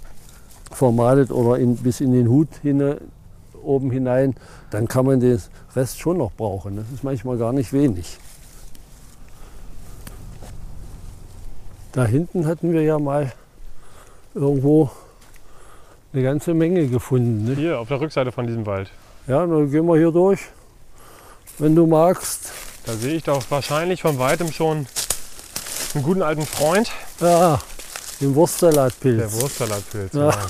[0.72, 2.98] vermalet oder in, bis in den Hut hin,
[3.62, 4.36] oben hinein,
[4.72, 5.40] dann kann man den
[5.76, 6.78] Rest schon noch brauchen.
[6.78, 8.18] Das ist manchmal gar nicht wenig.
[11.92, 13.32] Da hinten hatten wir ja mal
[14.36, 14.92] irgendwo
[16.14, 17.46] eine ganze Menge gefunden.
[17.46, 17.58] Nicht?
[17.58, 18.92] Hier auf der Rückseite von diesem Wald.
[19.28, 20.40] Ja, dann gehen wir hier durch,
[21.58, 22.52] wenn du magst.
[22.90, 24.88] Da sehe ich doch wahrscheinlich von weitem schon
[25.94, 26.90] einen guten alten Freund.
[27.20, 27.62] Ja,
[28.20, 29.20] den Wurstsalatpilz.
[29.20, 30.14] Der Wurstsalatpilz.
[30.14, 30.30] Ja.
[30.30, 30.48] Ja.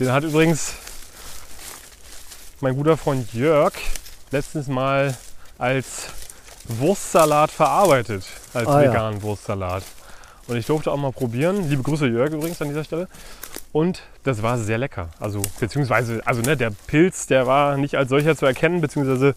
[0.00, 0.72] Den hat übrigens
[2.60, 3.72] mein guter Freund Jörg
[4.32, 5.16] letztens mal
[5.56, 5.86] als
[6.64, 8.24] Wurstsalat verarbeitet.
[8.52, 8.90] Als Ah, ja.
[8.90, 9.84] veganen Wurstsalat.
[10.48, 11.70] Und ich durfte auch mal probieren.
[11.70, 13.06] Liebe Grüße Jörg übrigens an dieser Stelle.
[13.70, 15.08] Und das war sehr lecker.
[15.18, 19.34] Also beziehungsweise, also ne, der Pilz, der war nicht als solcher zu erkennen, beziehungsweise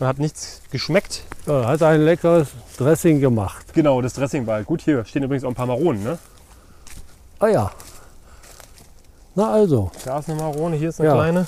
[0.00, 1.22] man hat nichts geschmeckt.
[1.46, 3.66] Ja, hat ein leckeres Dressing gemacht.
[3.74, 4.82] Genau, das Dressing war halt gut.
[4.82, 6.18] Hier stehen übrigens auch ein paar Maronen, ne?
[7.38, 7.70] Ah ja.
[9.36, 11.14] Na also, Da ist eine Marone, hier ist eine Ja.
[11.14, 11.46] kleine.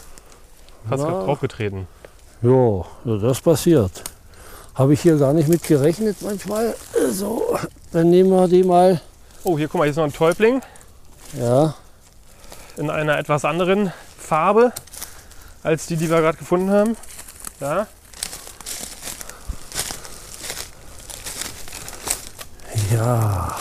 [0.88, 0.96] Na.
[0.96, 1.86] grad draufgetreten.
[2.42, 4.02] jo, das passiert.
[4.74, 6.74] Habe ich hier gar nicht mit gerechnet manchmal.
[7.10, 7.56] So,
[7.92, 9.00] dann nehmen wir die mal.
[9.42, 10.60] Oh, hier guck mal, hier ist noch ein Täubling
[11.40, 11.74] Ja,
[12.76, 14.72] in einer etwas anderen Farbe
[15.62, 16.96] als die, die wir gerade gefunden haben.
[17.60, 17.86] Ja,
[22.92, 23.58] ja.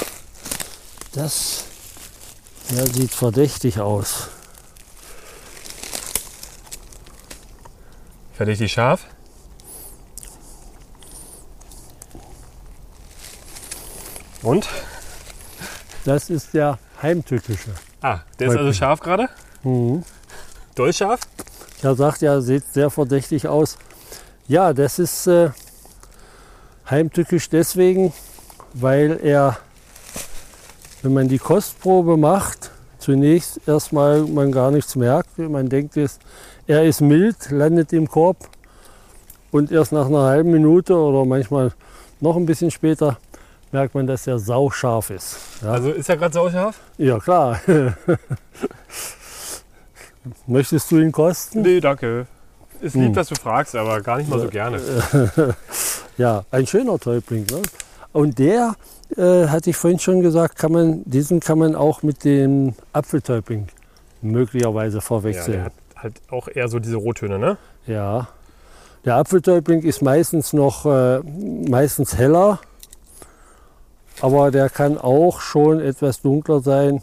[1.13, 1.63] Das
[2.69, 4.29] ja, sieht verdächtig aus.
[8.35, 9.05] verdächtig scharf.
[14.41, 14.67] Und?
[16.03, 17.73] Das ist der heimtückische.
[18.05, 19.29] Ah, der ist also scharf gerade.
[19.63, 20.03] Mhm.
[20.75, 21.21] Doll scharf.
[21.81, 23.79] Ja, sagt ja, sieht sehr verdächtig aus.
[24.47, 25.49] Ja, das ist, äh,
[26.87, 28.13] Heimtückisch deswegen,
[28.73, 29.57] weil er,
[31.01, 35.39] wenn man die Kostprobe macht, zunächst erstmal man gar nichts merkt.
[35.39, 36.19] Man denkt, es,
[36.67, 38.37] er ist mild, landet im Korb
[39.49, 41.71] und erst nach einer halben Minute oder manchmal
[42.21, 43.17] noch ein bisschen später
[43.75, 45.37] merkt man, dass er sauscharf ist.
[45.61, 46.79] Ja, Also ist er gerade sauscharf?
[46.97, 47.59] ja klar.
[50.47, 51.61] Möchtest du ihn kosten?
[51.61, 52.25] Nee, danke.
[52.81, 53.13] Ist lieb, Hm.
[53.13, 54.79] dass du fragst, aber gar nicht mal so gerne.
[56.17, 57.45] Ja, ein schöner Täubling.
[57.51, 57.61] Ne?
[58.13, 58.75] Und der,
[59.17, 63.67] äh, hatte ich vorhin schon gesagt, kann man, diesen kann man auch mit dem Apfeltäubling
[64.21, 65.51] möglicherweise Ja, verwechseln.
[65.57, 67.57] der hat halt auch eher so diese Rottöne, ne?
[67.85, 68.29] Ja.
[69.03, 71.19] Der Apfeltäubling ist meistens noch äh,
[71.69, 72.59] meistens heller,
[74.21, 77.01] aber der kann auch schon etwas dunkler sein.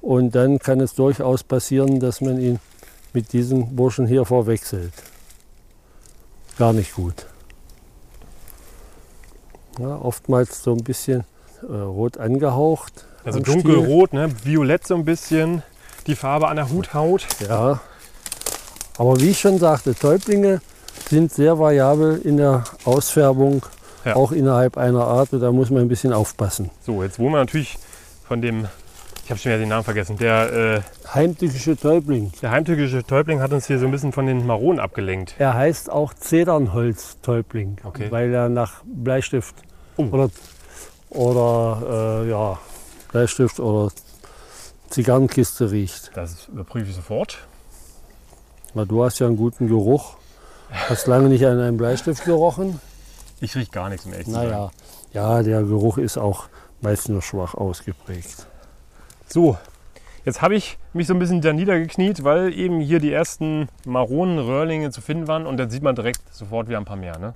[0.00, 2.60] Und dann kann es durchaus passieren, dass man ihn
[3.14, 4.92] mit diesem Burschen hier verwechselt.
[6.58, 7.26] Gar nicht gut.
[9.78, 11.24] Ja, oftmals so ein bisschen
[11.62, 13.06] äh, rot angehaucht.
[13.24, 14.30] Also dunkelrot, ne?
[14.44, 15.62] Violett so ein bisschen.
[16.06, 17.26] Die Farbe an der Huthaut.
[17.40, 17.80] Ja.
[18.98, 20.60] Aber wie ich schon sagte, Täublinge
[21.08, 23.62] sind sehr variabel in der Ausfärbung,
[24.04, 24.16] Ja.
[24.16, 25.32] auch innerhalb einer Art.
[25.32, 26.70] Und da muss man ein bisschen aufpassen.
[26.82, 27.78] So, jetzt wollen wir natürlich
[28.26, 28.66] von dem,
[29.24, 30.80] ich habe schon wieder den Namen vergessen, der, äh,
[31.14, 32.32] Heimtückische Täubling.
[32.42, 35.34] der heimtückische Täubling hat uns hier so ein bisschen von den Maronen abgelenkt.
[35.38, 38.10] Er heißt auch Zedernholz-Täubling, Okay.
[38.10, 39.54] weil er nach Bleistift
[39.96, 40.04] Oh.
[40.10, 40.30] oder,
[41.10, 42.58] oder äh, ja,
[43.12, 43.92] Bleistift oder
[44.90, 46.10] Zigarrenkiste riecht.
[46.14, 47.38] Das überprüfe ich sofort.
[48.74, 50.16] Na, du hast ja einen guten Geruch.
[50.88, 52.80] Hast lange nicht an einem Bleistift gerochen.
[53.40, 54.28] Ich rieche gar nichts, um ehrlich.
[54.28, 54.70] Naja,
[55.12, 56.48] ja, der Geruch ist auch
[56.80, 58.46] meist nur schwach ausgeprägt.
[59.26, 59.56] So,
[60.24, 64.38] jetzt habe ich mich so ein bisschen da niedergekniet, weil eben hier die ersten maronen
[64.38, 67.18] Röhrlinge zu finden waren und dann sieht man direkt sofort wieder ein paar mehr.
[67.18, 67.34] Ne?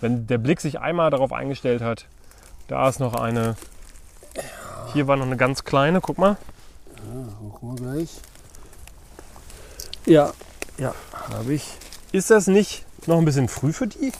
[0.00, 2.06] Wenn der Blick sich einmal darauf eingestellt hat,
[2.68, 3.56] da ist noch eine.
[4.92, 6.36] Hier war noch eine ganz kleine, guck mal.
[7.38, 8.20] Gucken wir gleich.
[10.06, 10.32] Ja,
[10.78, 10.94] ja,
[11.30, 11.74] habe ich.
[12.12, 14.12] Ist das nicht noch ein bisschen früh für die?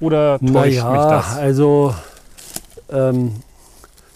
[0.00, 1.36] Oder täuscht Naja, mich das?
[1.36, 1.94] also
[2.90, 3.32] ähm,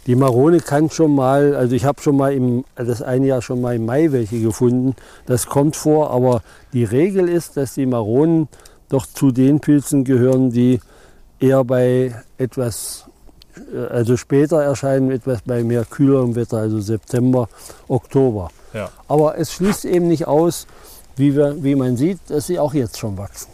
[0.06, 3.60] die Marone kann schon mal, also ich habe schon mal im, das eine Jahr schon
[3.60, 4.96] mal im Mai welche gefunden.
[5.26, 6.42] Das kommt vor, aber
[6.72, 8.48] die Regel ist, dass die Maronen
[8.88, 10.80] doch zu den Pilzen gehören, die
[11.38, 13.06] eher bei etwas,
[13.72, 17.48] äh, also später erscheinen, etwas bei mehr kühlerem Wetter, also September,
[17.88, 18.50] Oktober.
[18.74, 18.90] Ja.
[19.08, 20.66] Aber es schließt eben nicht aus,
[21.16, 23.50] wie, wir, wie man sieht, dass sie auch jetzt schon wachsen.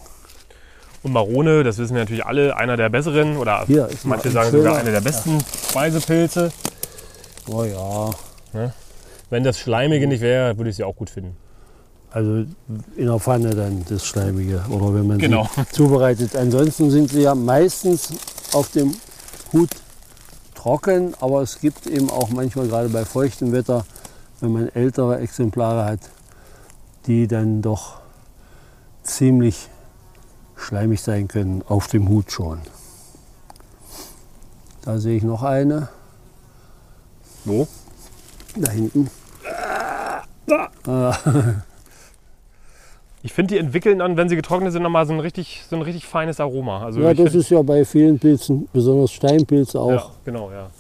[1.03, 4.77] Und Marone, das wissen wir natürlich alle, einer der besseren oder Hier manche sagen sogar
[4.79, 5.39] einer der besten
[5.71, 6.51] Speisepilze.
[7.49, 8.11] Oh ja,
[9.31, 11.37] Wenn das Schleimige nicht wäre, würde ich sie auch gut finden.
[12.11, 12.45] Also
[12.97, 15.49] in der Pfanne dann das Schleimige oder wenn man Genau.
[15.55, 16.35] sie zubereitet.
[16.35, 18.09] Ansonsten sind sie ja meistens
[18.53, 18.95] auf dem
[19.53, 19.71] Hut
[20.55, 23.85] trocken, aber es gibt eben auch manchmal gerade bei feuchtem Wetter,
[24.41, 26.01] wenn man ältere Exemplare hat,
[27.07, 27.99] die dann doch
[29.03, 29.69] ziemlich
[30.59, 32.61] schleimig sein können, auf dem Hut schon.
[34.83, 35.89] Da sehe ich noch eine,
[37.45, 37.67] Wo?
[38.57, 39.11] da hinten.
[43.21, 45.83] Ich finde, die entwickeln dann, wenn sie getrocknet sind, nochmal so ein richtig, so ein
[45.83, 46.85] richtig feines Aroma.
[46.85, 49.91] Also Ja, das ist ja bei vielen Pilzen, besonders Steinpilze auch.
[49.91, 50.71] Ja, genau, ja.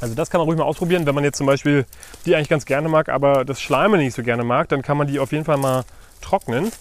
[0.00, 1.86] Also das kann man ruhig mal ausprobieren, wenn man jetzt zum Beispiel
[2.26, 5.06] die eigentlich ganz gerne mag, aber das Schleime nicht so gerne mag, dann kann man
[5.06, 5.84] die auf jeden Fall mal
[6.24, 6.72] trocknen.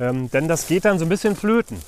[0.00, 1.78] Ähm, denn das geht dann so ein bisschen flöten,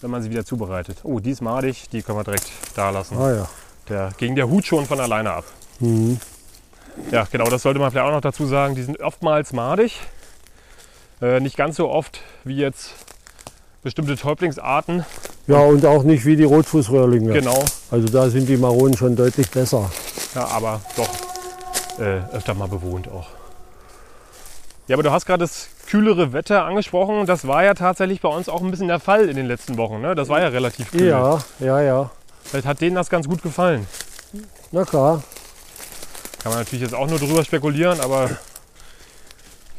[0.00, 0.98] wenn man sie wieder zubereitet.
[1.04, 3.16] Oh, die ist madig, die können wir direkt da lassen.
[3.16, 3.48] Ah ja.
[3.88, 5.44] Der ging der Hut schon von alleine ab.
[5.78, 6.18] Mhm.
[7.10, 8.74] Ja, genau, das sollte man vielleicht auch noch dazu sagen.
[8.74, 10.00] Die sind oftmals madig.
[11.20, 12.90] Äh, nicht ganz so oft wie jetzt
[13.82, 15.04] bestimmte Täublingsarten.
[15.46, 17.32] Ja, und auch nicht wie die Rotfußröhrlinge.
[17.32, 17.64] Genau.
[17.90, 19.90] Also da sind die Maronen schon deutlich besser.
[20.34, 21.08] Ja, aber doch
[22.00, 23.28] äh, öfter mal bewohnt auch.
[24.88, 27.26] Ja, aber du hast gerade das kühlere Wetter angesprochen.
[27.26, 30.00] Das war ja tatsächlich bei uns auch ein bisschen der Fall in den letzten Wochen.
[30.00, 30.14] Ne?
[30.14, 31.08] Das war ja relativ kühl.
[31.08, 32.10] Ja, ja, ja.
[32.44, 33.86] Vielleicht hat denen das ganz gut gefallen.
[34.70, 35.22] Na klar.
[36.42, 38.30] Kann man natürlich jetzt auch nur drüber spekulieren, aber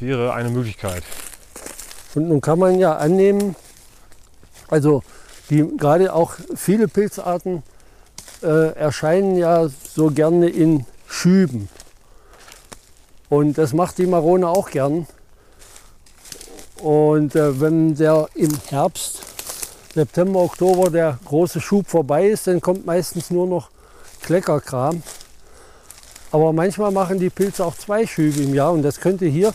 [0.00, 1.02] wäre eine Möglichkeit.
[2.14, 3.56] Und nun kann man ja annehmen,
[4.68, 5.02] also
[5.48, 7.62] die, gerade auch viele Pilzarten
[8.42, 11.70] äh, erscheinen ja so gerne in Schüben.
[13.28, 15.06] Und das macht die Marone auch gern.
[16.82, 19.20] Und äh, wenn der im Herbst,
[19.94, 23.70] September, Oktober der große Schub vorbei ist, dann kommt meistens nur noch
[24.22, 25.02] Kleckerkram.
[26.30, 29.52] Aber manchmal machen die Pilze auch zwei Schübe im Jahr und das könnte hier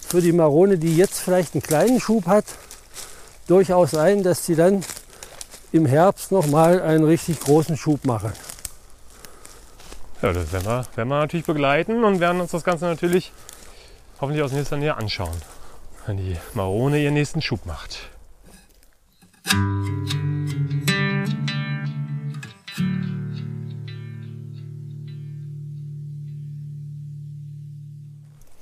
[0.00, 2.44] für die Marone, die jetzt vielleicht einen kleinen Schub hat,
[3.46, 4.82] durchaus sein, dass die dann
[5.72, 8.32] im Herbst nochmal einen richtig großen Schub machen.
[10.24, 13.30] Ja, das werden wir, werden wir natürlich begleiten und werden uns das Ganze natürlich
[14.22, 15.36] hoffentlich aus nächster Nähe anschauen,
[16.06, 18.08] wenn die Marone ihren nächsten Schub macht.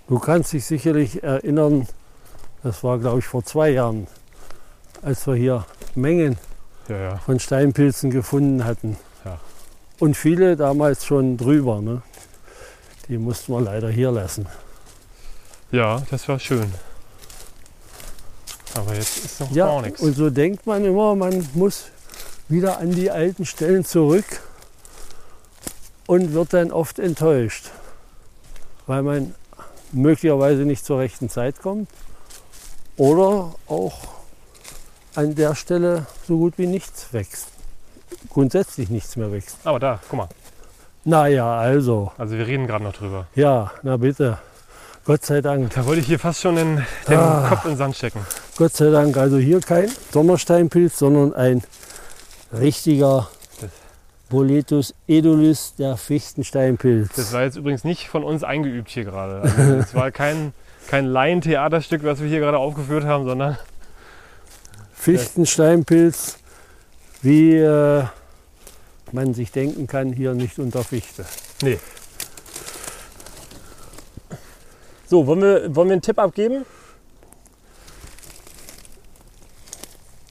[0.08, 1.86] Du kannst dich sicherlich erinnern,
[2.64, 4.08] das war glaube ich vor zwei Jahren,
[5.02, 6.38] als wir hier Mengen
[6.88, 7.16] Ja, ja.
[7.18, 8.96] von Steinpilzen gefunden hatten.
[10.02, 11.80] Und viele damals schon drüber.
[11.80, 12.02] Ne?
[13.06, 14.46] Die mussten wir leider hier lassen.
[15.70, 16.74] Ja, das war schön.
[18.74, 20.00] Aber jetzt ist noch Ja, gar nichts.
[20.00, 21.84] und so denkt man immer, man muss
[22.48, 24.24] wieder an die alten Stellen zurück
[26.08, 27.70] und wird dann oft enttäuscht,
[28.88, 29.36] weil man
[29.92, 31.88] möglicherweise nicht zur rechten Zeit kommt
[32.96, 34.00] oder auch
[35.14, 37.51] an der Stelle so gut wie nichts wächst.
[38.30, 39.56] Grundsätzlich nichts mehr wächst.
[39.64, 40.28] Aber da, guck mal.
[41.04, 43.26] Naja, also, Also wir reden gerade noch drüber.
[43.34, 44.38] ja, na bitte.
[45.04, 47.46] Gott sei Dank, Da wollte ich hier fast schon den, den Ah.
[47.48, 48.20] Kopf in den Sand stecken.
[48.56, 49.16] Gott sei Dank.
[49.16, 51.62] Also hier kein Sommersteinpilz, sondern ein
[52.52, 53.28] richtiger
[54.30, 57.16] Boletus edulis, der Fichtensteinpilz.
[57.16, 59.42] Das war jetzt übrigens nicht von uns eingeübt hier gerade.
[59.42, 60.52] Also es war kein,
[60.88, 63.58] kein Laientheaterstück, was wir hier gerade aufgeführt haben, sondern
[64.94, 66.38] Fichtensteinpilz,
[67.22, 68.04] wie äh,
[69.12, 71.24] man sich denken kann, hier nicht unter Fichte.
[71.62, 71.78] nee.
[75.08, 76.64] So, wollen wir, wollen wir einen Tipp abgeben?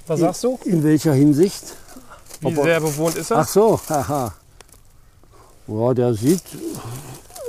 [0.08, 0.60] Was sagst du?
[0.65, 1.75] In welcher Hinsicht?
[2.39, 3.38] Wie Aber- sehr bewohnt ist er?
[3.38, 4.34] Ach so, haha.
[5.67, 6.41] Ja, der sieht,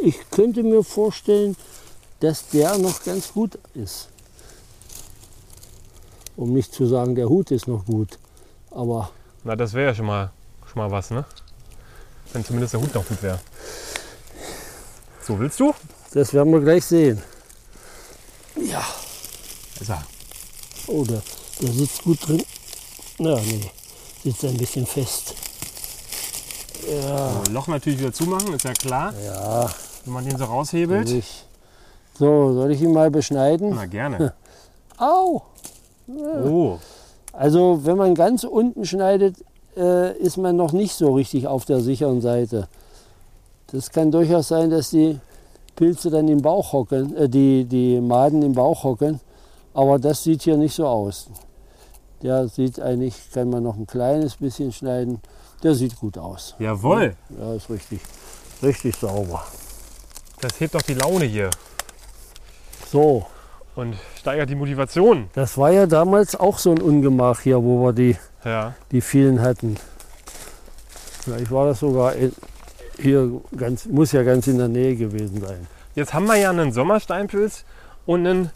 [0.02, 1.56] ich könnte mir vorstellen,
[2.20, 4.08] dass der noch ganz gut ist.
[6.36, 8.18] Um nicht zu sagen, der Hut ist noch gut.
[8.70, 9.10] Aber
[9.44, 10.30] Na, das wäre ja schon mal,
[10.70, 11.24] schon mal was, ne?
[12.32, 13.38] Wenn zumindest der Hut noch gut wäre.
[15.26, 15.74] So, willst du?
[16.14, 17.22] das werden wir gleich sehen.
[18.60, 18.84] Ja,
[19.80, 20.02] Ist er.
[20.88, 21.22] oh, der,
[21.60, 22.42] der sitzt gut drin.
[23.18, 23.70] Na, nee,
[24.22, 25.34] sitzt ein bisschen fest.
[26.88, 29.14] Ja, So, Loch natürlich wieder zumachen, ist ja klar.
[29.24, 29.70] ja,
[30.04, 31.08] Wenn man den so raushebelt.
[31.10, 31.46] ich.
[32.18, 33.74] So, soll ich ihn mal beschneiden?
[33.74, 34.34] Na, gerne.
[34.98, 35.42] Au!
[36.08, 36.78] Oh,
[37.32, 39.36] Also wenn man ganz unten schneidet,
[39.76, 42.68] äh, ist man noch nicht so richtig auf der sicheren Seite.
[43.68, 45.18] Das kann durchaus sein, dass die
[45.76, 49.20] Pilze dann im Bauch hocken, äh, die, die Maden im Bauch hocken.
[49.72, 51.28] Aber das sieht hier nicht so aus.
[52.22, 55.20] Der sieht eigentlich, kann man noch ein kleines bisschen schneiden.
[55.62, 56.54] Der sieht gut aus.
[56.58, 57.16] jawohl.
[57.38, 58.00] Ja, ist richtig,
[58.62, 59.42] richtig sauber.
[60.40, 61.50] Das hebt doch die Laune hier
[62.90, 63.24] So,
[63.74, 65.28] und steigert die Motivation.
[65.34, 69.40] das war ja damals auch so ein Ungemach hier, wo wir die Ja, die vielen
[69.40, 69.76] hatten.
[71.22, 72.12] Vielleicht war das sogar
[72.98, 75.66] hier ganz, muss ja ganz in der Nähe gewesen sein.
[75.94, 77.64] jetzt haben wir ja einen Sommersteinpilz
[78.06, 78.50] und einen,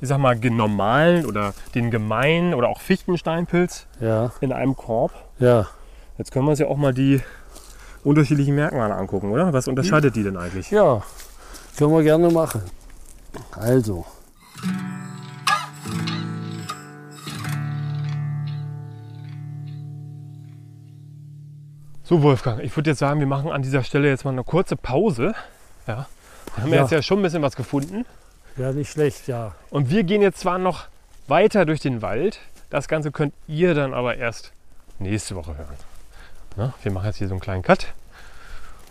[0.00, 5.12] ich sag mal, normalen oder den gemeinen oder auch Fichtensteinpilz Ja, in einem Korb.
[5.38, 5.66] ja.
[6.16, 7.20] Jetzt können wir uns ja auch mal die
[8.04, 9.52] unterschiedlichen Merkmale angucken, oder?
[9.52, 10.70] Was unterscheidet die denn eigentlich?
[10.70, 11.02] Ja,
[11.76, 12.62] können wir gerne machen.
[13.50, 14.06] Also,
[22.02, 24.76] So, Wolfgang, ich würde jetzt sagen, wir machen an dieser Stelle jetzt mal eine kurze
[24.76, 25.34] Pause.
[25.86, 26.06] Ja.
[26.56, 26.80] Wir haben Ja.
[26.82, 28.04] jetzt ja schon ein bisschen was gefunden.
[28.56, 29.52] ja nicht schlecht, ja.
[29.70, 30.84] Und wir gehen jetzt zwar noch
[31.26, 32.38] weiter durch den Wald.
[32.70, 34.52] Das Ganze könnt ihr dann aber erst
[34.98, 35.76] nächste Woche hören.
[36.56, 37.88] Na, wir machen jetzt hier so einen kleinen Cut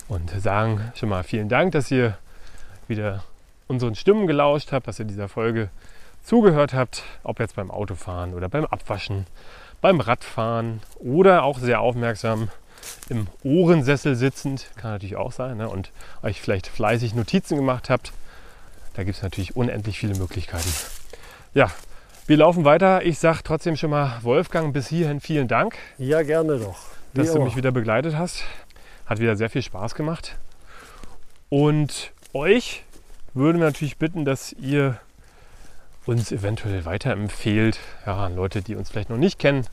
[0.10, 2.18] und sagen schon mal vielen Dank, dass ihr
[2.90, 3.24] wieder
[3.68, 5.70] unseren Stimmen gelauscht habt, dass ihr dieser Folge
[6.24, 9.26] zugehört habt, ob jetzt beim Autofahren oder beim Abwaschen,
[9.82, 12.50] beim Radfahren oder auch sehr aufmerksam
[13.10, 15.70] im Ohrensessel sitzend, kann natürlich auch sein, ne?
[15.70, 18.12] und euch vielleicht fleißig Notizen gemacht habt.
[18.94, 20.70] Da gibt es natürlich unendlich viele Möglichkeiten.
[21.54, 21.72] Ja,
[22.26, 23.06] wir laufen weiter.
[23.06, 26.78] Ich sage trotzdem schon mal, Wolfgang, bis hierhin vielen Dank, Ja, gerne doch.
[27.14, 27.46] Wie dass du immer.
[27.46, 28.44] mich wieder begleitet hast.
[29.06, 30.38] Hat wieder sehr viel Spaß gemacht.
[31.50, 32.84] Und euch
[33.34, 34.98] würden wir natürlich bitten, dass ihr
[36.06, 39.66] uns eventuell weiterempfehlt ja, an Leute, die uns vielleicht noch nicht kennen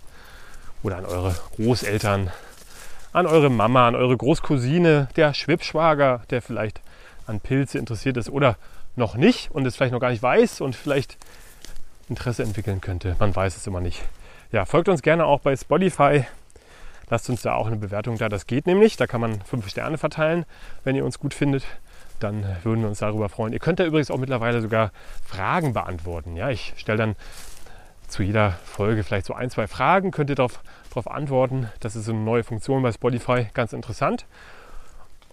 [0.82, 2.30] oder an eure Großeltern,
[3.12, 6.80] an eure Mama, an eure Großcousine, der Schwibschwager, der vielleicht
[7.26, 8.56] an Pilze interessiert ist oder
[8.96, 11.16] noch nicht und es vielleicht noch gar nicht weiß und vielleicht
[12.08, 13.16] Interesse entwickeln könnte.
[13.18, 14.02] Man weiß es immer nicht.
[14.52, 16.24] Ja, folgt uns gerne auch bei Spotify.
[17.08, 18.28] Lasst uns da auch eine Bewertung da.
[18.28, 18.96] Das geht nämlich.
[18.96, 20.44] Da kann man fünf Sterne verteilen,
[20.84, 21.64] wenn ihr uns gut findet.
[22.20, 23.52] Dann würden wir uns darüber freuen.
[23.52, 24.92] Ihr könnt da übrigens auch mittlerweile sogar
[25.24, 26.36] Fragen beantworten.
[26.36, 27.16] Ja, ich stelle dann
[28.08, 30.10] zu jeder Folge vielleicht so ein, zwei Fragen.
[30.10, 30.60] Könnt ihr darauf
[31.06, 31.68] antworten.
[31.80, 34.26] Das ist so eine neue Funktion bei Spotify, ganz interessant.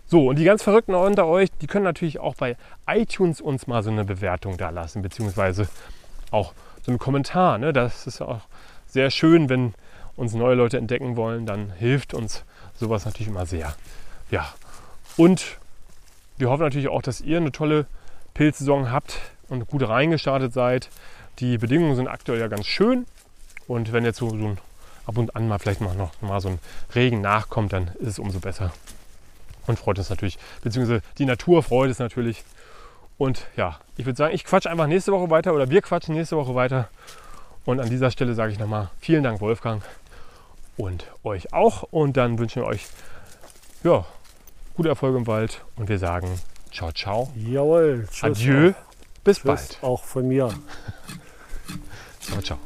[0.09, 2.55] So, und die ganz Verrückten unter euch, die können natürlich auch bei
[2.88, 5.67] iTunes uns mal so eine Bewertung da lassen, beziehungsweise
[6.31, 7.57] auch so einen Kommentar.
[7.57, 7.73] Ne?
[7.73, 8.41] Das ist auch
[8.85, 9.73] sehr schön, wenn
[10.15, 13.75] uns neue Leute entdecken wollen, dann hilft uns sowas natürlich immer sehr.
[14.31, 14.47] Ja,
[15.17, 15.57] und
[16.38, 17.85] wir hoffen natürlich auch, dass ihr eine tolle
[18.33, 19.19] Pilzsaison habt
[19.49, 20.89] und gut reingestartet seid.
[21.39, 23.05] Die Bedingungen sind aktuell ja ganz schön
[23.67, 24.57] und wenn jetzt so, so ein,
[25.05, 26.59] ab und an mal vielleicht mal noch mal so ein
[26.95, 28.71] Regen nachkommt, dann ist es umso besser
[29.67, 32.43] und freut uns natürlich, beziehungsweise die Natur freut es natürlich.
[33.17, 36.38] Und ja, ich würde sagen, ich quatsche einfach nächste Woche weiter oder wir quatschen nächste
[36.38, 36.88] Woche weiter.
[37.65, 39.83] Und an dieser Stelle sage ich nochmal vielen Dank, Wolfgang,
[40.77, 41.83] und euch auch.
[41.83, 42.88] Und dann wünschen wir euch
[43.83, 44.05] ja,
[44.78, 46.39] gute Erfolge im Wald und wir sagen
[46.71, 47.34] ciao, ciao.
[47.36, 48.07] Jawohl.
[48.11, 48.69] Tschüss Adieu.
[48.69, 49.80] Auch, Bis tschüss bald.
[49.82, 50.49] auch von mir.
[52.21, 52.59] Ciao, ciao.